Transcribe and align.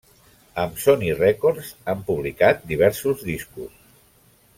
Amb 0.61 0.79
Sony 0.83 1.03
Records 1.19 1.69
han 1.91 2.01
publicat 2.07 2.65
diversos 2.73 3.21
discos. 3.29 3.77